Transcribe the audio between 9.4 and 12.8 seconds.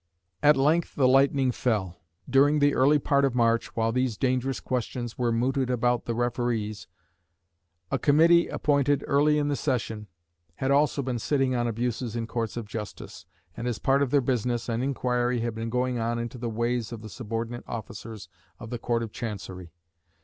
the session, had also been sitting on abuses in courts of